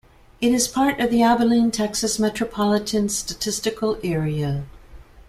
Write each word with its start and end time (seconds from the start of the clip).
It 0.41 0.51
is 0.51 0.67
part 0.67 0.99
of 0.99 1.11
the 1.11 1.21
Abilene, 1.21 1.69
Texas, 1.69 2.17
Metropolitan 2.17 3.07
Statistical 3.07 3.99
Area. 4.03 4.63